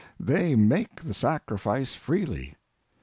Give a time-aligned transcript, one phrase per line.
[0.19, 2.55] They make the sacrifice freely.